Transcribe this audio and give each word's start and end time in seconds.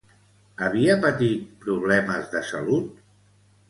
Havia 0.67 0.95
patit 1.05 1.45
problemes 1.69 2.29
de 2.35 2.45
salut? 2.53 3.03